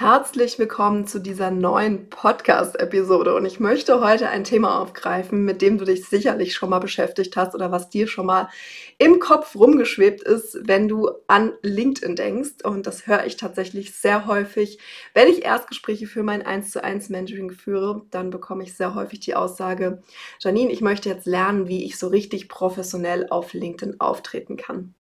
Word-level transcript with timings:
Herzlich 0.00 0.58
willkommen 0.58 1.06
zu 1.06 1.18
dieser 1.18 1.50
neuen 1.50 2.08
Podcast-Episode 2.08 3.34
und 3.34 3.44
ich 3.44 3.60
möchte 3.60 4.00
heute 4.00 4.30
ein 4.30 4.44
Thema 4.44 4.80
aufgreifen, 4.80 5.44
mit 5.44 5.60
dem 5.60 5.76
du 5.76 5.84
dich 5.84 6.08
sicherlich 6.08 6.54
schon 6.54 6.70
mal 6.70 6.78
beschäftigt 6.78 7.36
hast 7.36 7.54
oder 7.54 7.70
was 7.70 7.90
dir 7.90 8.08
schon 8.08 8.24
mal 8.24 8.48
im 8.96 9.20
Kopf 9.20 9.54
rumgeschwebt 9.54 10.22
ist, 10.22 10.56
wenn 10.66 10.88
du 10.88 11.10
an 11.26 11.52
LinkedIn 11.60 12.16
denkst. 12.16 12.64
Und 12.64 12.86
das 12.86 13.06
höre 13.06 13.26
ich 13.26 13.36
tatsächlich 13.36 13.92
sehr 13.92 14.26
häufig. 14.26 14.78
Wenn 15.12 15.28
ich 15.28 15.44
Erstgespräche 15.44 16.06
für 16.06 16.22
mein 16.22 16.40
1 16.46 16.70
zu 16.70 16.82
1 16.82 17.10
Mentoring 17.10 17.50
führe, 17.50 18.00
dann 18.10 18.30
bekomme 18.30 18.62
ich 18.62 18.74
sehr 18.74 18.94
häufig 18.94 19.20
die 19.20 19.34
Aussage, 19.34 20.02
Janine, 20.38 20.72
ich 20.72 20.80
möchte 20.80 21.10
jetzt 21.10 21.26
lernen, 21.26 21.68
wie 21.68 21.84
ich 21.84 21.98
so 21.98 22.08
richtig 22.08 22.48
professionell 22.48 23.26
auf 23.28 23.52
LinkedIn 23.52 24.00
auftreten 24.00 24.56
kann. 24.56 24.94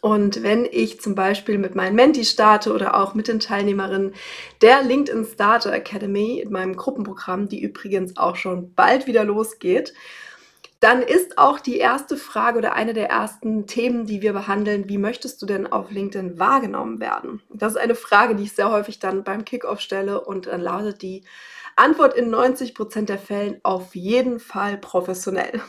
Und 0.00 0.42
wenn 0.42 0.66
ich 0.70 1.00
zum 1.00 1.14
Beispiel 1.14 1.58
mit 1.58 1.74
meinen 1.74 1.96
Menti 1.96 2.24
starte 2.24 2.72
oder 2.72 2.96
auch 2.96 3.14
mit 3.14 3.28
den 3.28 3.40
Teilnehmerinnen 3.40 4.14
der 4.60 4.82
LinkedIn 4.82 5.24
Starter 5.24 5.72
Academy 5.72 6.40
in 6.40 6.52
meinem 6.52 6.76
Gruppenprogramm, 6.76 7.48
die 7.48 7.62
übrigens 7.62 8.16
auch 8.16 8.36
schon 8.36 8.74
bald 8.74 9.06
wieder 9.06 9.24
losgeht, 9.24 9.94
dann 10.84 11.00
ist 11.00 11.38
auch 11.38 11.60
die 11.60 11.78
erste 11.78 12.18
Frage 12.18 12.58
oder 12.58 12.74
eine 12.74 12.92
der 12.92 13.08
ersten 13.08 13.66
Themen, 13.66 14.04
die 14.04 14.20
wir 14.20 14.34
behandeln, 14.34 14.86
wie 14.86 14.98
möchtest 14.98 15.40
du 15.40 15.46
denn 15.46 15.66
auf 15.66 15.90
LinkedIn 15.90 16.38
wahrgenommen 16.38 17.00
werden? 17.00 17.40
Das 17.48 17.72
ist 17.72 17.78
eine 17.78 17.94
Frage, 17.94 18.34
die 18.34 18.42
ich 18.42 18.52
sehr 18.52 18.70
häufig 18.70 18.98
dann 18.98 19.24
beim 19.24 19.46
Kickoff 19.46 19.80
stelle 19.80 20.20
und 20.20 20.46
dann 20.46 20.60
lautet 20.60 21.00
die 21.00 21.24
Antwort 21.76 22.14
in 22.14 22.28
90 22.28 22.74
Prozent 22.74 23.08
der 23.08 23.18
Fällen 23.18 23.60
auf 23.62 23.94
jeden 23.94 24.38
Fall 24.40 24.76
professionell. 24.76 25.62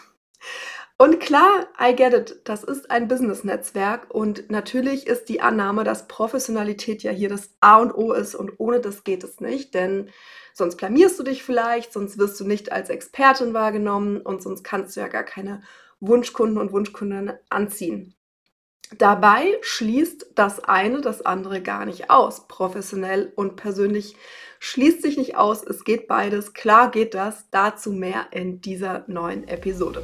Und 0.98 1.20
klar, 1.20 1.68
I 1.78 1.94
get 1.94 2.14
it, 2.14 2.40
das 2.46 2.64
ist 2.64 2.90
ein 2.90 3.10
Business-Netzwerk 3.10 4.14
und 4.14 4.50
natürlich 4.50 5.08
ist 5.08 5.28
die 5.28 5.42
Annahme, 5.42 5.84
dass 5.84 6.08
Professionalität 6.08 7.04
ja 7.04 7.12
hier 7.12 7.28
das 7.28 7.50
A 7.60 7.80
und 7.80 7.94
O 7.94 8.14
ist 8.14 8.34
und 8.34 8.54
ohne 8.60 8.80
das 8.80 9.04
geht 9.04 9.26
es 9.26 9.42
nicht, 9.42 9.74
denn 9.74 10.10
sonst 10.54 10.78
blamierst 10.78 11.20
du 11.20 11.24
dich 11.24 11.44
vielleicht, 11.44 11.92
sonst 11.92 12.18
wirst 12.18 12.40
du 12.40 12.46
nicht 12.46 12.72
als 12.72 12.90
Expertin 12.90 13.54
wahrgenommen 13.54 14.22
und 14.22 14.42
sonst 14.42 14.64
kannst 14.64 14.96
du 14.96 15.02
ja 15.02 15.10
gar 15.10 15.24
keine 15.24 15.62
Wunschkunden 16.00 16.58
und 16.58 16.72
Wunschkundinnen 16.72 17.34
anziehen. 17.50 18.16
Dabei 18.98 19.58
schließt 19.64 20.28
das 20.36 20.64
eine 20.64 21.02
das 21.02 21.24
andere 21.24 21.62
gar 21.62 21.86
nicht 21.86 22.10
aus. 22.10 22.48
Professionell 22.48 23.34
und 23.36 23.58
persönlich 23.58 24.16
schließt 24.60 25.02
sich 25.02 25.18
nicht 25.18 25.36
aus. 25.36 25.64
Es 25.64 25.84
geht 25.84 26.08
beides. 26.08 26.54
Klar 26.54 26.92
geht 26.92 27.16
das. 27.16 27.50
Dazu 27.50 27.92
mehr 27.92 28.28
in 28.32 28.62
dieser 28.62 29.04
neuen 29.08 29.48
Episode. 29.48 30.04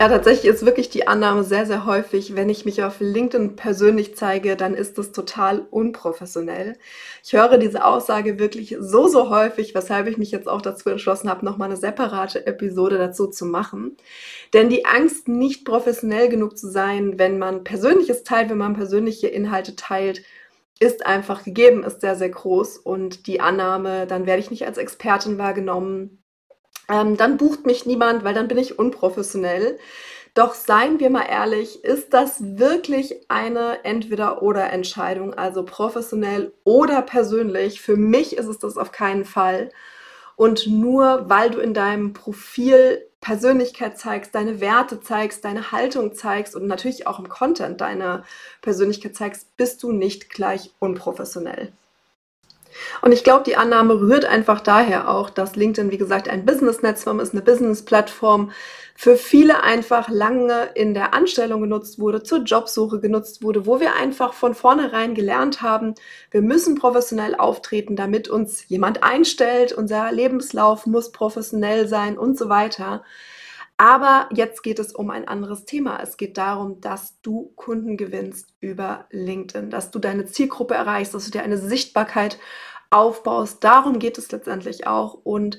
Ja, 0.00 0.08
tatsächlich 0.08 0.50
ist 0.50 0.64
wirklich 0.64 0.88
die 0.88 1.06
Annahme 1.06 1.44
sehr, 1.44 1.66
sehr 1.66 1.84
häufig, 1.84 2.34
wenn 2.34 2.48
ich 2.48 2.64
mich 2.64 2.82
auf 2.82 3.00
LinkedIn 3.00 3.54
persönlich 3.54 4.16
zeige, 4.16 4.56
dann 4.56 4.72
ist 4.72 4.96
das 4.96 5.12
total 5.12 5.66
unprofessionell. 5.70 6.78
Ich 7.22 7.34
höre 7.34 7.58
diese 7.58 7.84
Aussage 7.84 8.38
wirklich 8.38 8.76
so, 8.80 9.08
so 9.08 9.28
häufig, 9.28 9.74
weshalb 9.74 10.06
ich 10.06 10.16
mich 10.16 10.30
jetzt 10.30 10.48
auch 10.48 10.62
dazu 10.62 10.88
entschlossen 10.88 11.28
habe, 11.28 11.44
nochmal 11.44 11.68
eine 11.68 11.76
separate 11.76 12.46
Episode 12.46 12.96
dazu 12.96 13.26
zu 13.26 13.44
machen. 13.44 13.98
Denn 14.54 14.70
die 14.70 14.86
Angst, 14.86 15.28
nicht 15.28 15.66
professionell 15.66 16.30
genug 16.30 16.56
zu 16.56 16.70
sein, 16.70 17.18
wenn 17.18 17.38
man 17.38 17.62
Persönliches 17.62 18.24
teilt, 18.24 18.48
wenn 18.48 18.56
man 18.56 18.72
persönliche 18.74 19.28
Inhalte 19.28 19.76
teilt, 19.76 20.22
ist 20.78 21.04
einfach 21.04 21.44
gegeben, 21.44 21.84
ist 21.84 22.00
sehr, 22.00 22.16
sehr 22.16 22.30
groß. 22.30 22.78
Und 22.78 23.26
die 23.26 23.40
Annahme, 23.42 24.06
dann 24.06 24.24
werde 24.24 24.40
ich 24.40 24.50
nicht 24.50 24.66
als 24.66 24.78
Expertin 24.78 25.36
wahrgenommen, 25.36 26.19
ähm, 26.90 27.16
dann 27.16 27.36
bucht 27.36 27.66
mich 27.66 27.86
niemand, 27.86 28.24
weil 28.24 28.34
dann 28.34 28.48
bin 28.48 28.58
ich 28.58 28.78
unprofessionell. 28.78 29.78
Doch 30.34 30.54
seien 30.54 31.00
wir 31.00 31.10
mal 31.10 31.26
ehrlich, 31.28 31.84
ist 31.84 32.14
das 32.14 32.36
wirklich 32.40 33.16
eine 33.28 33.84
Entweder-oder-Entscheidung, 33.84 35.34
also 35.34 35.64
professionell 35.64 36.52
oder 36.64 37.02
persönlich? 37.02 37.80
Für 37.80 37.96
mich 37.96 38.36
ist 38.36 38.46
es 38.46 38.58
das 38.58 38.76
auf 38.76 38.92
keinen 38.92 39.24
Fall. 39.24 39.70
Und 40.36 40.66
nur 40.68 41.28
weil 41.28 41.50
du 41.50 41.58
in 41.58 41.74
deinem 41.74 42.12
Profil 42.12 43.04
Persönlichkeit 43.20 43.98
zeigst, 43.98 44.34
deine 44.34 44.60
Werte 44.60 45.00
zeigst, 45.00 45.44
deine 45.44 45.72
Haltung 45.72 46.14
zeigst 46.14 46.56
und 46.56 46.66
natürlich 46.66 47.06
auch 47.06 47.18
im 47.18 47.28
Content 47.28 47.80
deine 47.80 48.24
Persönlichkeit 48.62 49.14
zeigst, 49.14 49.56
bist 49.56 49.82
du 49.82 49.92
nicht 49.92 50.30
gleich 50.30 50.72
unprofessionell. 50.78 51.72
Und 53.02 53.12
ich 53.12 53.24
glaube, 53.24 53.44
die 53.44 53.56
Annahme 53.56 54.00
rührt 54.00 54.24
einfach 54.24 54.60
daher 54.60 55.08
auch, 55.10 55.30
dass 55.30 55.56
LinkedIn, 55.56 55.90
wie 55.90 55.98
gesagt, 55.98 56.28
ein 56.28 56.44
Business-Netzwerk 56.44 57.20
ist, 57.20 57.32
eine 57.32 57.42
Business-Plattform, 57.42 58.50
für 59.00 59.16
viele 59.16 59.62
einfach 59.62 60.10
lange 60.10 60.68
in 60.74 60.92
der 60.92 61.14
Anstellung 61.14 61.62
genutzt 61.62 61.98
wurde, 61.98 62.22
zur 62.22 62.40
Jobsuche 62.40 63.00
genutzt 63.00 63.42
wurde, 63.42 63.64
wo 63.64 63.80
wir 63.80 63.94
einfach 63.96 64.34
von 64.34 64.54
vornherein 64.54 65.14
gelernt 65.14 65.62
haben, 65.62 65.94
wir 66.30 66.42
müssen 66.42 66.74
professionell 66.74 67.34
auftreten, 67.34 67.96
damit 67.96 68.28
uns 68.28 68.68
jemand 68.68 69.02
einstellt, 69.02 69.72
unser 69.72 70.12
Lebenslauf 70.12 70.84
muss 70.84 71.12
professionell 71.12 71.88
sein 71.88 72.18
und 72.18 72.36
so 72.36 72.50
weiter. 72.50 73.02
Aber 73.78 74.28
jetzt 74.34 74.62
geht 74.62 74.78
es 74.78 74.92
um 74.92 75.08
ein 75.08 75.26
anderes 75.26 75.64
Thema. 75.64 76.00
Es 76.02 76.18
geht 76.18 76.36
darum, 76.36 76.82
dass 76.82 77.18
du 77.22 77.54
Kunden 77.56 77.96
gewinnst 77.96 78.52
über 78.60 79.06
LinkedIn, 79.10 79.70
dass 79.70 79.90
du 79.90 79.98
deine 79.98 80.26
Zielgruppe 80.26 80.74
erreichst, 80.74 81.14
dass 81.14 81.24
du 81.24 81.30
dir 81.30 81.42
eine 81.42 81.56
Sichtbarkeit 81.56 82.38
aufbaust. 82.90 83.64
Darum 83.64 83.98
geht 83.98 84.18
es 84.18 84.30
letztendlich 84.30 84.86
auch. 84.86 85.14
Und 85.14 85.58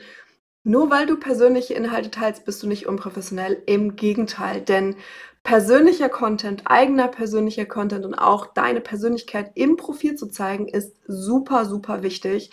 nur 0.64 0.90
weil 0.90 1.06
du 1.06 1.18
persönliche 1.18 1.74
Inhalte 1.74 2.12
teilst, 2.12 2.46
bist 2.46 2.62
du 2.62 2.68
nicht 2.68 2.88
unprofessionell. 2.88 3.62
Im 3.66 3.96
Gegenteil, 3.96 4.62
denn 4.62 4.96
persönlicher 5.44 6.09
Content, 6.09 6.64
eigener 6.66 7.08
persönlicher 7.08 7.66
Content 7.66 8.06
und 8.06 8.14
auch 8.14 8.47
deine 8.47 8.81
Persönlichkeit 8.81 9.52
im 9.56 9.75
Profil 9.75 10.16
zu 10.16 10.28
zeigen, 10.28 10.68
ist 10.68 10.97
super, 11.08 11.66
super 11.66 12.03
wichtig, 12.03 12.52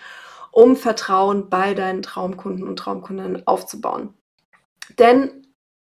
um 0.53 0.75
Vertrauen 0.77 1.51
bei 1.51 1.75
deinen 1.75 2.03
Traumkunden 2.03 2.67
und 2.67 2.79
Traumkundinnen 2.79 3.47
aufzubauen. 3.47 4.15
Denn 4.99 5.45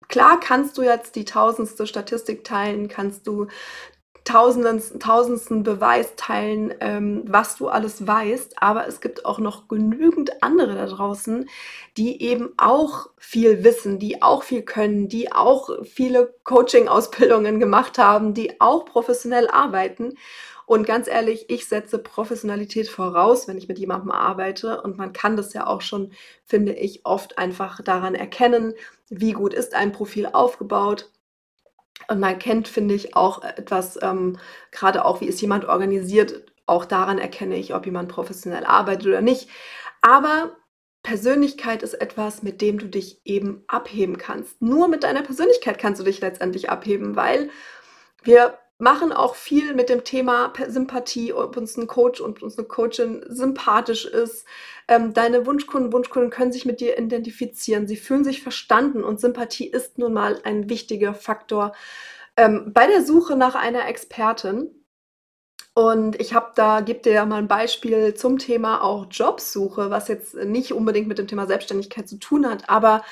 Klar 0.09 0.41
kannst 0.41 0.79
du 0.79 0.83
jetzt 0.83 1.17
die 1.17 1.27
tausendste 1.27 1.87
Statistik 1.87 2.43
teilen, 2.43 2.89
kannst 2.89 3.27
du 3.27 3.47
tausendsten, 4.29 5.01
tausendsten 5.01 5.63
Beweis 5.63 6.15
teilen, 6.17 6.75
ähm, 6.81 7.25
was 7.27 7.57
du 7.57 7.69
alles 7.69 8.07
weißt, 8.07 8.63
aber 8.63 8.87
es 8.87 9.01
gibt 9.01 9.25
auch 9.25 9.39
noch 9.39 9.69
genügend 9.69 10.43
andere 10.43 10.75
da 10.75 10.87
draußen, 10.87 11.49
die 11.97 12.23
eben 12.23 12.51
auch 12.59 13.09
viel 13.17 13.65
wissen, 13.65 13.99
die 13.99 14.23
auch 14.23 14.43
viel 14.43 14.63
können, 14.63 15.09
die 15.09 15.33
auch 15.33 15.71
viele 15.85 16.35
Coaching-Ausbildungen 16.45 17.59
gemacht 17.59 17.97
haben, 17.97 18.35
die 18.35 18.61
auch 18.61 18.85
professionell 18.85 19.49
arbeiten. 19.49 20.15
Und 20.67 20.87
ganz 20.87 21.09
ehrlich, 21.09 21.47
ich 21.49 21.67
setze 21.67 21.99
Professionalität 21.99 22.89
voraus, 22.89 23.49
wenn 23.49 23.57
ich 23.57 23.69
mit 23.69 23.79
jemandem 23.79 24.11
arbeite. 24.11 24.83
Und 24.83 24.99
man 24.99 25.15
kann 25.15 25.35
das 25.35 25.55
ja 25.55 25.67
auch 25.67 25.81
schon, 25.81 26.13
finde 26.45 26.75
ich, 26.75 27.07
oft 27.07 27.39
einfach 27.39 27.83
daran 27.83 28.15
erkennen, 28.15 28.75
wie 29.09 29.33
gut 29.33 29.55
ist 29.55 29.75
ein 29.75 29.93
Profil 29.93 30.27
aufgebaut. 30.27 31.09
Und 32.07 32.21
man 32.21 32.39
kennt, 32.39 32.69
finde 32.69 32.95
ich, 32.95 33.17
auch 33.17 33.43
etwas, 33.43 33.99
ähm, 34.03 34.39
gerade 34.71 35.05
auch, 35.05 35.21
wie 35.21 35.27
ist 35.27 35.41
jemand 35.41 35.65
organisiert. 35.65 36.53
Auch 36.67 36.85
daran 36.85 37.19
erkenne 37.19 37.57
ich, 37.57 37.75
ob 37.75 37.87
jemand 37.87 38.09
professionell 38.09 38.65
arbeitet 38.65 39.07
oder 39.07 39.21
nicht. 39.21 39.49
Aber 40.01 40.57
Persönlichkeit 41.03 41.83
ist 41.83 41.95
etwas, 41.95 42.43
mit 42.43 42.61
dem 42.61 42.79
du 42.79 42.87
dich 42.87 43.21
eben 43.25 43.65
abheben 43.67 44.19
kannst. 44.19 44.61
Nur 44.63 44.89
mit 44.89 45.05
deiner 45.05 45.23
Persönlichkeit 45.23 45.79
kannst 45.79 46.01
du 46.01 46.05
dich 46.05 46.21
letztendlich 46.21 46.71
abheben, 46.71 47.17
weil 47.17 47.51
wir 48.23 48.59
machen 48.79 49.13
auch 49.13 49.35
viel 49.35 49.75
mit 49.75 49.89
dem 49.89 50.05
Thema 50.05 50.53
Sympathie, 50.69 51.33
ob 51.33 51.57
uns 51.57 51.77
ein 51.77 51.87
Coach 51.89 52.21
und 52.21 52.43
uns 52.43 52.57
'ne 52.57 52.65
Coachin 52.65 53.25
sympathisch 53.29 54.07
ist. 54.07 54.47
Ähm, 54.89 55.15
deine 55.15 55.47
Wunschkunden, 55.47 55.93
Wunschkunden 55.93 56.31
können 56.31 56.53
sich 56.53 56.65
mit 56.67 56.81
dir 56.81 56.99
identifizieren. 56.99 57.87
Sie 57.89 57.97
fühlen 57.97 58.25
sich 58.25 58.43
verstanden 58.43 59.05
und 59.05 59.21
Sympathie 59.21 59.67
ist 59.69 59.99
nun 59.99 60.13
mal 60.15 60.41
ein 60.45 60.69
wichtiger 60.71 61.15
Faktor, 61.15 61.73
ähm, 62.37 62.73
bei 62.75 62.87
der 62.87 63.03
Suche 63.05 63.37
nach 63.37 63.55
einer 63.57 63.89
Expertin. 63.89 64.71
Und 65.75 66.21
ich 66.21 66.35
habe 66.35 66.53
da 66.57 66.81
gebe 66.81 67.01
dir 67.01 67.13
ja 67.13 67.27
mal 67.27 67.37
ein 67.39 67.49
Beispiel 67.49 68.15
zum 68.15 68.39
Thema 68.39 68.83
auch 68.83 69.07
Jobsuche, 69.11 69.91
was 69.91 70.09
jetzt 70.09 70.35
nicht 70.35 70.73
unbedingt 70.73 71.09
mit 71.09 71.19
dem 71.19 71.29
Thema 71.29 71.47
Selbstständigkeit 71.47 72.09
zu 72.09 72.19
tun 72.19 72.49
hat, 72.49 72.69
aber 72.71 73.03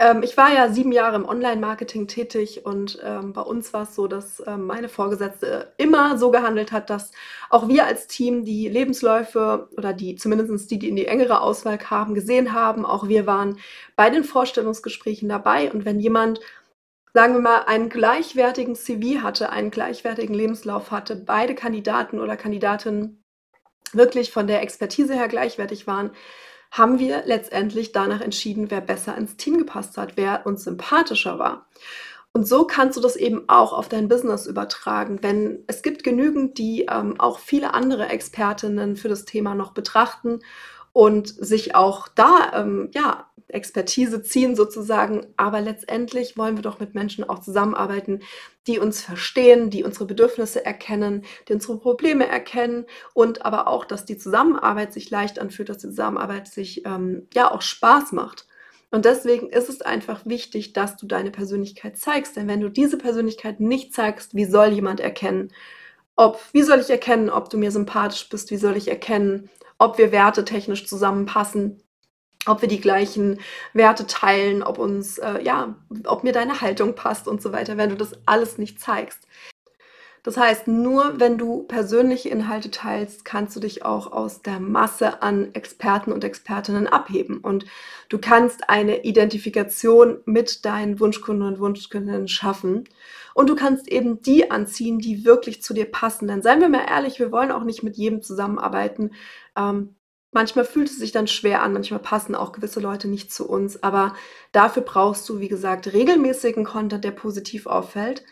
ähm, 0.00 0.22
ich 0.22 0.36
war 0.36 0.52
ja 0.52 0.70
sieben 0.70 0.92
Jahre 0.92 1.16
im 1.16 1.24
Online-Marketing 1.28 2.06
tätig 2.06 2.64
und, 2.64 2.98
ähm, 3.04 3.32
bei 3.32 3.40
uns 3.40 3.72
war 3.72 3.82
es 3.82 3.94
so, 3.96 4.06
dass, 4.06 4.40
ähm, 4.46 4.66
meine 4.66 4.88
Vorgesetzte 4.88 5.72
immer 5.76 6.16
so 6.18 6.30
gehandelt 6.30 6.70
hat, 6.70 6.88
dass 6.90 7.10
auch 7.50 7.68
wir 7.68 7.84
als 7.86 8.06
Team 8.06 8.44
die 8.44 8.68
Lebensläufe 8.68 9.68
oder 9.76 9.92
die 9.92 10.14
zumindest 10.14 10.70
die, 10.70 10.78
die 10.78 10.88
in 10.88 10.96
die 10.96 11.06
engere 11.06 11.40
Auswahl 11.40 11.78
kamen, 11.78 12.14
gesehen 12.14 12.52
haben. 12.52 12.86
Auch 12.86 13.08
wir 13.08 13.26
waren 13.26 13.58
bei 13.96 14.08
den 14.10 14.22
Vorstellungsgesprächen 14.24 15.28
dabei 15.28 15.70
und 15.72 15.84
wenn 15.84 15.98
jemand, 15.98 16.40
sagen 17.14 17.34
wir 17.34 17.40
mal, 17.40 17.62
einen 17.66 17.88
gleichwertigen 17.88 18.76
CV 18.76 19.22
hatte, 19.22 19.50
einen 19.50 19.70
gleichwertigen 19.70 20.34
Lebenslauf 20.34 20.90
hatte, 20.92 21.16
beide 21.16 21.54
Kandidaten 21.54 22.20
oder 22.20 22.36
Kandidatinnen 22.36 23.24
wirklich 23.92 24.30
von 24.32 24.46
der 24.46 24.62
Expertise 24.62 25.14
her 25.14 25.28
gleichwertig 25.28 25.86
waren, 25.86 26.12
haben 26.70 26.98
wir 26.98 27.22
letztendlich 27.24 27.92
danach 27.92 28.20
entschieden, 28.20 28.70
wer 28.70 28.80
besser 28.80 29.16
ins 29.16 29.36
Team 29.36 29.58
gepasst 29.58 29.96
hat, 29.96 30.16
wer 30.16 30.46
uns 30.46 30.64
sympathischer 30.64 31.38
war. 31.38 31.66
Und 32.32 32.46
so 32.46 32.66
kannst 32.66 32.96
du 32.96 33.00
das 33.00 33.16
eben 33.16 33.48
auch 33.48 33.72
auf 33.72 33.88
dein 33.88 34.08
Business 34.08 34.46
übertragen, 34.46 35.18
wenn 35.22 35.64
es 35.66 35.82
gibt 35.82 36.04
genügend, 36.04 36.58
die 36.58 36.86
ähm, 36.90 37.18
auch 37.18 37.38
viele 37.38 37.74
andere 37.74 38.08
Expertinnen 38.08 38.96
für 38.96 39.08
das 39.08 39.24
Thema 39.24 39.54
noch 39.54 39.72
betrachten 39.72 40.40
und 40.92 41.28
sich 41.28 41.74
auch 41.74 42.08
da 42.08 42.52
ähm, 42.54 42.90
ja 42.92 43.28
Expertise 43.48 44.22
ziehen 44.22 44.54
sozusagen. 44.54 45.26
Aber 45.36 45.60
letztendlich 45.60 46.36
wollen 46.36 46.56
wir 46.56 46.62
doch 46.62 46.80
mit 46.80 46.94
Menschen 46.94 47.28
auch 47.28 47.38
zusammenarbeiten, 47.38 48.20
die 48.66 48.78
uns 48.78 49.00
verstehen, 49.00 49.70
die 49.70 49.84
unsere 49.84 50.04
Bedürfnisse 50.04 50.64
erkennen, 50.64 51.24
die 51.48 51.54
unsere 51.54 51.78
Probleme 51.78 52.26
erkennen 52.26 52.84
und 53.14 53.44
aber 53.44 53.66
auch, 53.68 53.84
dass 53.84 54.04
die 54.04 54.18
Zusammenarbeit 54.18 54.92
sich 54.92 55.10
leicht 55.10 55.38
anfühlt, 55.38 55.68
dass 55.68 55.78
die 55.78 55.88
Zusammenarbeit 55.88 56.48
sich 56.48 56.84
ähm, 56.84 57.26
ja 57.34 57.50
auch 57.50 57.62
Spaß 57.62 58.12
macht. 58.12 58.46
Und 58.90 59.04
deswegen 59.04 59.50
ist 59.50 59.68
es 59.68 59.82
einfach 59.82 60.24
wichtig, 60.24 60.72
dass 60.72 60.96
du 60.96 61.06
deine 61.06 61.30
Persönlichkeit 61.30 61.98
zeigst. 61.98 62.36
Denn 62.36 62.48
wenn 62.48 62.60
du 62.60 62.70
diese 62.70 62.96
Persönlichkeit 62.96 63.60
nicht 63.60 63.92
zeigst, 63.92 64.34
wie 64.34 64.46
soll 64.46 64.68
jemand 64.68 65.00
erkennen, 65.00 65.52
ob, 66.16 66.40
wie 66.52 66.62
soll 66.62 66.80
ich 66.80 66.90
erkennen, 66.90 67.30
ob 67.30 67.50
du 67.50 67.58
mir 67.58 67.70
sympathisch 67.70 68.28
bist, 68.28 68.50
wie 68.50 68.56
soll 68.56 68.76
ich 68.76 68.88
erkennen, 68.88 69.50
ob 69.78 69.98
wir 69.98 70.12
wertetechnisch 70.12 70.86
zusammenpassen, 70.86 71.82
ob 72.46 72.62
wir 72.62 72.68
die 72.68 72.80
gleichen 72.80 73.40
Werte 73.72 74.06
teilen, 74.06 74.62
ob 74.62 74.78
uns, 74.78 75.18
äh, 75.18 75.42
ja, 75.42 75.76
ob 76.06 76.24
mir 76.24 76.32
deine 76.32 76.60
Haltung 76.60 76.94
passt 76.94 77.28
und 77.28 77.42
so 77.42 77.52
weiter, 77.52 77.76
wenn 77.76 77.90
du 77.90 77.96
das 77.96 78.12
alles 78.26 78.58
nicht 78.58 78.80
zeigst. 78.80 79.26
Das 80.22 80.36
heißt, 80.36 80.68
nur 80.68 81.20
wenn 81.20 81.38
du 81.38 81.62
persönliche 81.62 82.28
Inhalte 82.28 82.70
teilst, 82.70 83.24
kannst 83.24 83.56
du 83.56 83.60
dich 83.60 83.84
auch 83.84 84.12
aus 84.12 84.42
der 84.42 84.60
Masse 84.60 85.22
an 85.22 85.54
Experten 85.54 86.12
und 86.12 86.24
Expertinnen 86.24 86.86
abheben. 86.86 87.38
Und 87.38 87.66
du 88.08 88.18
kannst 88.18 88.68
eine 88.68 89.04
Identifikation 89.04 90.18
mit 90.24 90.64
deinen 90.64 91.00
Wunschkunden 91.00 91.46
und 91.46 91.60
Wunschkundinnen 91.60 92.28
schaffen. 92.28 92.84
Und 93.34 93.48
du 93.48 93.54
kannst 93.54 93.88
eben 93.88 94.20
die 94.20 94.50
anziehen, 94.50 94.98
die 94.98 95.24
wirklich 95.24 95.62
zu 95.62 95.74
dir 95.74 95.86
passen. 95.86 96.28
Denn 96.28 96.42
seien 96.42 96.60
wir 96.60 96.68
mal 96.68 96.86
ehrlich, 96.88 97.18
wir 97.18 97.32
wollen 97.32 97.52
auch 97.52 97.64
nicht 97.64 97.82
mit 97.82 97.96
jedem 97.96 98.22
zusammenarbeiten. 98.22 99.12
Ähm, 99.56 99.94
Manchmal 100.30 100.66
fühlt 100.66 100.88
es 100.88 100.98
sich 100.98 101.10
dann 101.10 101.26
schwer 101.26 101.62
an, 101.62 101.72
manchmal 101.72 102.00
passen 102.00 102.34
auch 102.34 102.52
gewisse 102.52 102.80
Leute 102.80 103.08
nicht 103.08 103.32
zu 103.32 103.48
uns, 103.48 103.82
aber 103.82 104.14
dafür 104.52 104.82
brauchst 104.82 105.26
du, 105.28 105.40
wie 105.40 105.48
gesagt, 105.48 105.92
regelmäßigen 105.94 106.64
Content, 106.64 107.02
der 107.02 107.12
positiv 107.12 107.66
auffällt. 107.66 108.24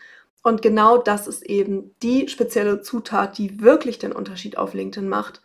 Und 0.47 0.61
genau 0.61 0.97
das 0.97 1.27
ist 1.27 1.43
eben 1.43 1.93
die 2.01 2.29
spezielle 2.29 2.79
Zutat, 2.81 3.37
die 3.37 3.59
wirklich 3.59 3.99
den 3.99 4.13
Unterschied 4.13 4.57
auf 4.57 4.73
LinkedIn 4.73 5.09
macht 5.09 5.41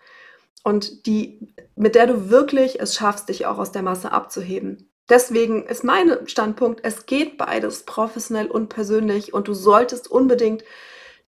und 0.62 1.06
die, 1.06 1.40
mit 1.74 1.96
der 1.96 2.06
du 2.06 2.30
wirklich 2.30 2.80
es 2.80 2.94
schaffst, 2.94 3.28
dich 3.28 3.46
auch 3.46 3.58
aus 3.58 3.72
der 3.72 3.82
Masse 3.82 4.12
abzuheben. 4.12 4.88
Deswegen 5.08 5.66
ist 5.66 5.82
mein 5.82 6.28
Standpunkt, 6.28 6.84
es 6.84 7.06
geht 7.06 7.36
beides, 7.36 7.82
professionell 7.82 8.46
und 8.46 8.68
persönlich, 8.68 9.34
und 9.34 9.48
du 9.48 9.54
solltest 9.54 10.08
unbedingt 10.08 10.62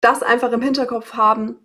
das 0.02 0.22
einfach 0.22 0.52
im 0.52 0.60
Hinterkopf 0.60 1.14
haben, 1.14 1.56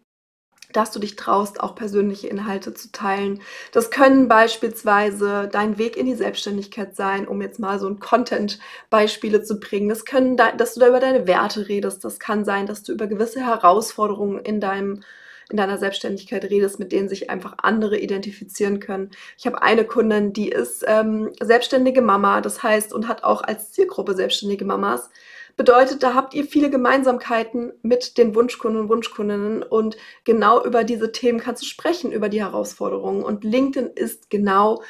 dass 0.73 0.91
du 0.91 0.99
dich 0.99 1.15
traust, 1.15 1.59
auch 1.61 1.75
persönliche 1.75 2.27
Inhalte 2.27 2.73
zu 2.73 2.91
teilen. 2.91 3.41
Das 3.71 3.89
können 3.89 4.27
beispielsweise 4.27 5.49
dein 5.51 5.77
Weg 5.77 5.97
in 5.97 6.05
die 6.05 6.15
Selbstständigkeit 6.15 6.95
sein, 6.95 7.27
um 7.27 7.41
jetzt 7.41 7.59
mal 7.59 7.79
so 7.79 7.87
ein 7.87 7.99
Content-Beispiele 7.99 9.43
zu 9.43 9.59
bringen. 9.59 9.89
Das 9.89 10.05
können, 10.05 10.37
dass 10.37 10.73
du 10.73 10.79
da 10.79 10.87
über 10.87 10.99
deine 10.99 11.27
Werte 11.27 11.67
redest. 11.67 12.03
Das 12.03 12.19
kann 12.19 12.45
sein, 12.45 12.65
dass 12.65 12.83
du 12.83 12.91
über 12.91 13.07
gewisse 13.07 13.39
Herausforderungen 13.39 14.39
in 14.39 14.59
deinem 14.59 15.03
in 15.49 15.55
deiner 15.55 15.77
Selbstständigkeit 15.77 16.43
redest, 16.43 16.77
mit 16.77 16.91
denen 16.91 17.07
sich 17.07 17.29
einfach 17.29 17.55
andere 17.59 17.97
identifizieren 17.97 18.81
können. 18.81 19.11
Ich 19.37 19.45
habe 19.45 19.61
eine 19.61 19.85
Kundin, 19.85 20.33
die 20.33 20.49
ist 20.49 20.83
ähm, 20.85 21.31
selbstständige 21.41 22.01
Mama, 22.01 22.41
das 22.41 22.63
heißt, 22.63 22.93
und 22.93 23.07
hat 23.07 23.23
auch 23.23 23.43
als 23.43 23.71
Zielgruppe 23.71 24.13
selbstständige 24.13 24.65
Mamas 24.65 25.09
Bedeutet, 25.57 26.03
da 26.03 26.13
habt 26.13 26.35
ihr 26.35 26.45
viele 26.45 26.69
Gemeinsamkeiten 26.69 27.73
mit 27.81 28.19
den 28.19 28.35
Wunschkunden 28.35 28.81
und 28.81 28.89
Wunschkundinnen 28.89 29.63
und 29.63 29.97
genau 30.23 30.63
über 30.63 30.83
diese 30.83 31.11
Themen 31.11 31.39
kannst 31.39 31.63
du 31.63 31.65
sprechen, 31.65 32.11
über 32.11 32.29
die 32.29 32.41
Herausforderungen. 32.41 33.23
Und 33.23 33.43
LinkedIn 33.43 33.89
ist 33.95 34.29
genau 34.29 34.83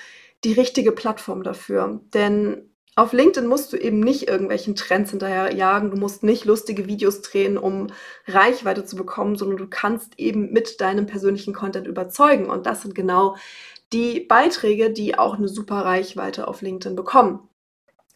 die 0.43 0.51
richtige 0.51 0.91
Plattform 0.91 1.43
dafür. 1.43 2.01
Denn 2.13 2.69
auf 2.97 3.13
LinkedIn 3.13 3.47
musst 3.47 3.71
du 3.71 3.77
eben 3.77 4.01
nicht 4.01 4.27
irgendwelchen 4.27 4.75
Trends 4.75 5.11
hinterherjagen, 5.11 5.91
du 5.91 5.97
musst 5.97 6.23
nicht 6.23 6.43
lustige 6.43 6.85
Videos 6.87 7.21
drehen, 7.21 7.57
um 7.57 7.87
Reichweite 8.27 8.83
zu 8.83 8.97
bekommen, 8.97 9.37
sondern 9.37 9.57
du 9.57 9.67
kannst 9.67 10.19
eben 10.19 10.51
mit 10.51 10.81
deinem 10.81 11.05
persönlichen 11.05 11.53
Content 11.53 11.87
überzeugen. 11.87 12.49
Und 12.49 12.65
das 12.65 12.81
sind 12.81 12.93
genau 12.93 13.37
die 13.93 14.19
Beiträge, 14.19 14.91
die 14.91 15.17
auch 15.17 15.35
eine 15.35 15.47
super 15.47 15.85
Reichweite 15.85 16.47
auf 16.47 16.61
LinkedIn 16.61 16.97
bekommen. 16.97 17.47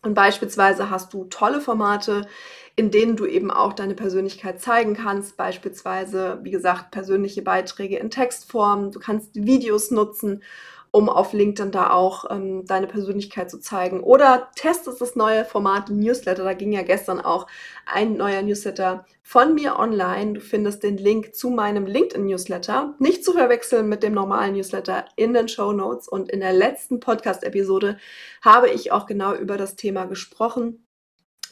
Und 0.03 0.15
beispielsweise 0.15 0.89
hast 0.89 1.13
du 1.13 1.25
tolle 1.25 1.61
Formate, 1.61 2.27
in 2.75 2.89
denen 2.89 3.15
du 3.15 3.25
eben 3.25 3.51
auch 3.51 3.73
deine 3.73 3.93
Persönlichkeit 3.93 4.59
zeigen 4.59 4.95
kannst. 4.95 5.37
Beispielsweise, 5.37 6.39
wie 6.43 6.51
gesagt, 6.51 6.91
persönliche 6.91 7.43
Beiträge 7.43 7.97
in 7.97 8.09
Textform. 8.09 8.91
Du 8.91 8.99
kannst 8.99 9.35
Videos 9.35 9.91
nutzen 9.91 10.41
um 10.91 11.07
auf 11.07 11.31
LinkedIn 11.31 11.71
da 11.71 11.91
auch 11.91 12.25
ähm, 12.29 12.65
deine 12.65 12.85
Persönlichkeit 12.85 13.49
zu 13.49 13.59
zeigen. 13.59 14.01
Oder 14.01 14.51
testest 14.55 14.99
das 14.99 15.15
neue 15.15 15.45
Format 15.45 15.89
Newsletter. 15.89 16.43
Da 16.43 16.53
ging 16.53 16.73
ja 16.73 16.81
gestern 16.81 17.21
auch 17.21 17.47
ein 17.85 18.17
neuer 18.17 18.41
Newsletter 18.41 19.05
von 19.23 19.55
mir 19.55 19.79
online. 19.79 20.33
Du 20.33 20.41
findest 20.41 20.83
den 20.83 20.97
Link 20.97 21.33
zu 21.33 21.49
meinem 21.49 21.85
LinkedIn-Newsletter. 21.85 22.95
Nicht 22.99 23.23
zu 23.23 23.31
verwechseln 23.31 23.87
mit 23.87 24.03
dem 24.03 24.13
normalen 24.13 24.53
Newsletter 24.53 25.05
in 25.15 25.33
den 25.33 25.47
Show 25.47 25.71
Notes. 25.71 26.09
Und 26.09 26.29
in 26.29 26.41
der 26.41 26.53
letzten 26.53 26.99
Podcast-Episode 26.99 27.97
habe 28.41 28.69
ich 28.69 28.91
auch 28.91 29.05
genau 29.05 29.33
über 29.33 29.55
das 29.55 29.77
Thema 29.77 30.05
gesprochen. 30.05 30.85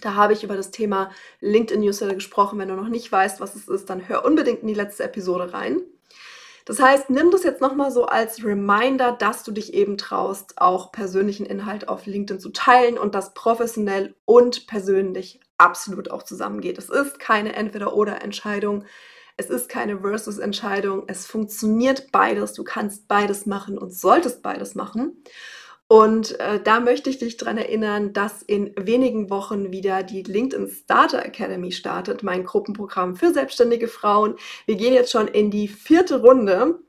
Da 0.01 0.15
habe 0.15 0.33
ich 0.33 0.43
über 0.43 0.57
das 0.57 0.71
Thema 0.71 1.11
LinkedIn 1.39 1.81
Newsletter 1.81 2.15
gesprochen. 2.15 2.59
Wenn 2.59 2.69
du 2.69 2.75
noch 2.75 2.89
nicht 2.89 3.09
weißt, 3.09 3.39
was 3.39 3.55
es 3.55 3.69
ist, 3.69 3.89
dann 3.89 4.09
hör 4.09 4.25
unbedingt 4.25 4.61
in 4.61 4.67
die 4.67 4.73
letzte 4.73 5.05
Episode 5.05 5.53
rein. 5.53 5.81
Das 6.69 6.79
heißt, 6.79 7.09
nimm 7.09 7.31
das 7.31 7.41
jetzt 7.41 7.61
nochmal 7.61 7.89
so 7.89 8.05
als 8.05 8.45
Reminder, 8.45 9.11
dass 9.11 9.43
du 9.43 9.51
dich 9.51 9.73
eben 9.73 9.97
traust, 9.97 10.61
auch 10.61 10.91
persönlichen 10.91 11.47
Inhalt 11.47 11.89
auf 11.89 12.05
LinkedIn 12.05 12.39
zu 12.39 12.49
teilen 12.49 12.99
und 12.99 13.15
das 13.15 13.33
professionell 13.33 14.13
und 14.25 14.67
persönlich 14.67 15.39
absolut 15.57 16.11
auch 16.11 16.21
zusammengeht. 16.21 16.77
Es 16.77 16.89
ist 16.89 17.17
keine 17.17 17.55
Entweder-Oder-Entscheidung. 17.55 18.85
Es 19.35 19.49
ist 19.49 19.67
keine 19.67 20.01
Versus-Entscheidung. 20.01 21.05
Es 21.07 21.25
funktioniert 21.25 22.11
beides. 22.11 22.53
Du 22.53 22.63
kannst 22.63 23.07
beides 23.07 23.47
machen 23.47 23.79
und 23.79 23.91
solltest 23.91 24.43
beides 24.43 24.75
machen. 24.75 25.23
Und 25.91 26.39
äh, 26.39 26.61
da 26.63 26.79
möchte 26.79 27.09
ich 27.09 27.17
dich 27.17 27.37
daran 27.37 27.57
erinnern, 27.57 28.13
dass 28.13 28.43
in 28.43 28.75
wenigen 28.77 29.31
Wochen 29.31 29.71
wieder 29.71 30.03
die 30.03 30.21
LinkedIn 30.21 30.69
Starter 30.69 31.25
Academy 31.25 31.71
startet, 31.71 32.21
mein 32.21 32.43
Gruppenprogramm 32.43 33.15
für 33.15 33.33
selbstständige 33.33 33.87
Frauen. 33.87 34.35
Wir 34.67 34.75
gehen 34.75 34.93
jetzt 34.93 35.11
schon 35.11 35.27
in 35.27 35.49
die 35.49 35.67
vierte 35.67 36.21
Runde 36.21 36.79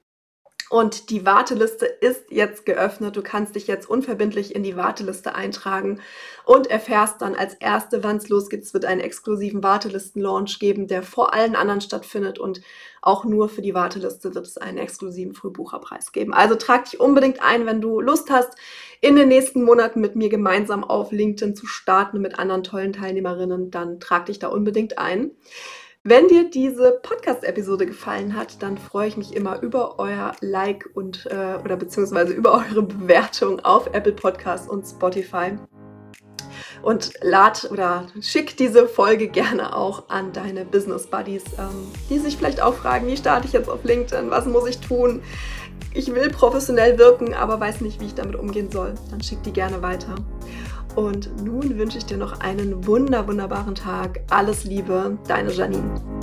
und 0.70 1.10
die 1.10 1.26
Warteliste 1.26 1.84
ist 1.84 2.30
jetzt 2.30 2.64
geöffnet. 2.64 3.16
Du 3.16 3.22
kannst 3.22 3.56
dich 3.56 3.66
jetzt 3.66 3.90
unverbindlich 3.90 4.54
in 4.54 4.62
die 4.62 4.76
Warteliste 4.76 5.34
eintragen 5.34 6.00
und 6.44 6.68
erfährst 6.68 7.20
dann 7.20 7.34
als 7.34 7.54
Erste, 7.54 8.04
wann 8.04 8.18
es 8.18 8.28
losgeht. 8.28 8.62
Es 8.62 8.72
wird 8.72 8.84
einen 8.84 9.00
exklusiven 9.00 9.64
Wartelisten-Launch 9.64 10.60
geben, 10.60 10.86
der 10.86 11.02
vor 11.02 11.34
allen 11.34 11.56
anderen 11.56 11.80
stattfindet 11.80 12.38
und 12.38 12.62
auch 13.02 13.24
nur 13.24 13.48
für 13.48 13.62
die 13.62 13.74
Warteliste 13.74 14.32
wird 14.32 14.46
es 14.46 14.58
einen 14.58 14.78
exklusiven 14.78 15.34
Frühbucherpreis 15.34 16.12
geben. 16.12 16.32
Also 16.32 16.54
trag 16.54 16.84
dich 16.84 17.00
unbedingt 17.00 17.42
ein, 17.42 17.66
wenn 17.66 17.80
du 17.80 18.00
Lust 18.00 18.30
hast, 18.30 18.54
in 19.00 19.16
den 19.16 19.26
nächsten 19.26 19.64
Monaten 19.64 20.00
mit 20.00 20.14
mir 20.14 20.28
gemeinsam 20.28 20.84
auf 20.84 21.10
LinkedIn 21.10 21.56
zu 21.56 21.66
starten 21.66 22.20
mit 22.20 22.38
anderen 22.38 22.62
tollen 22.62 22.92
Teilnehmerinnen, 22.92 23.72
dann 23.72 23.98
trag 23.98 24.26
dich 24.26 24.38
da 24.38 24.46
unbedingt 24.46 24.98
ein. 24.98 25.32
Wenn 26.02 26.28
dir 26.28 26.49
diese 26.49 26.92
Podcast-Episode 27.02 27.85
gefallen 27.85 28.35
hat, 28.35 28.62
dann 28.62 28.78
freue 28.78 29.07
ich 29.07 29.19
mich 29.19 29.37
immer 29.37 29.61
über 29.61 29.99
euer 29.99 30.33
Like 30.40 30.88
und 30.95 31.26
äh, 31.26 31.59
oder 31.62 31.76
beziehungsweise 31.76 32.33
über 32.33 32.54
eure 32.54 32.83
Bewertung 32.83 33.61
auf 33.61 33.88
Apple 33.92 34.14
Podcasts 34.14 34.66
und 34.66 34.87
Spotify. 34.87 35.59
Und 36.80 37.12
lad 37.21 37.71
oder 37.71 38.07
schick 38.23 38.57
diese 38.57 38.88
Folge 38.88 39.28
gerne 39.28 39.76
auch 39.76 40.09
an 40.09 40.33
deine 40.33 40.64
Business 40.64 41.07
Buddies, 41.07 41.45
ähm, 41.59 41.92
die 42.09 42.19
sich 42.19 42.38
vielleicht 42.38 42.62
auch 42.62 42.76
fragen, 42.76 43.07
wie 43.07 43.19
starte 43.19 43.47
ich 43.47 43.52
jetzt 43.52 43.69
auf 43.69 43.85
LinkedIn, 43.85 44.30
was 44.30 44.47
muss 44.47 44.66
ich 44.66 44.78
tun? 44.78 45.21
Ich 45.92 46.14
will 46.14 46.30
professionell 46.30 46.97
wirken, 46.97 47.35
aber 47.35 47.61
weiß 47.61 47.83
nicht, 47.83 48.00
wie 48.00 48.07
ich 48.07 48.14
damit 48.14 48.37
umgehen 48.37 48.71
soll. 48.71 48.95
Dann 49.11 49.21
schick 49.23 49.42
die 49.42 49.52
gerne 49.52 49.83
weiter. 49.83 50.14
Und 50.97 51.42
nun 51.42 51.78
wünsche 51.78 51.99
ich 51.99 52.06
dir 52.06 52.16
noch 52.16 52.40
einen 52.40 52.87
wunder, 52.87 53.26
wunderbaren 53.26 53.75
Tag. 53.75 54.20
Alles 54.30 54.64
Liebe, 54.64 55.18
deine 55.26 55.52
Janine. 55.52 56.19